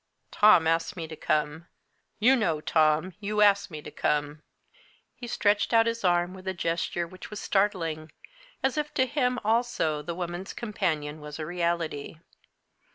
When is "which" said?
7.05-7.29